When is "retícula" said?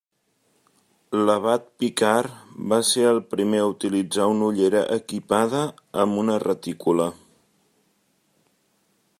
6.49-7.11